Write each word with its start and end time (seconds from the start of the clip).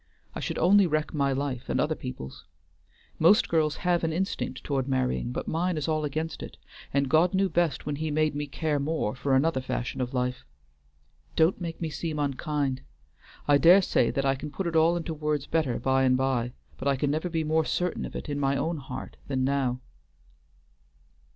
I 0.33 0.39
should 0.39 0.57
only 0.57 0.87
wreck 0.87 1.13
my 1.13 1.31
life, 1.31 1.69
and 1.69 1.79
other 1.79 1.93
people's. 1.93 2.45
Most 3.19 3.47
girls 3.47 3.75
have 3.85 4.03
an 4.03 4.11
instinct 4.11 4.63
towards 4.63 4.87
marrying, 4.87 5.31
but 5.31 5.47
mine 5.47 5.77
is 5.77 5.87
all 5.87 6.03
against 6.05 6.41
it, 6.41 6.57
and 6.91 7.07
God 7.07 7.35
knew 7.35 7.49
best 7.49 7.85
when 7.85 7.97
He 7.97 8.09
made 8.09 8.33
me 8.33 8.47
care 8.47 8.79
more 8.79 9.13
for 9.13 9.35
another 9.35 9.61
fashion 9.61 10.01
of 10.01 10.11
life. 10.15 10.43
Don't 11.35 11.61
make 11.61 11.79
me 11.81 11.91
seem 11.91 12.17
unkind! 12.17 12.81
I 13.47 13.59
dare 13.59 13.83
say 13.83 14.09
that 14.09 14.25
I 14.25 14.33
can 14.33 14.49
put 14.49 14.65
it 14.65 14.75
all 14.75 14.97
into 14.97 15.13
words 15.13 15.45
better 15.45 15.77
by 15.79 16.01
and 16.01 16.17
by, 16.17 16.53
but 16.79 16.87
I 16.87 16.95
can 16.95 17.11
never 17.11 17.29
be 17.29 17.43
more 17.43 17.63
certain 17.63 18.03
of 18.03 18.15
it 18.15 18.27
in 18.27 18.39
my 18.39 18.57
own 18.57 18.77
heart 18.77 19.17
than 19.27 19.43
now." 19.43 19.81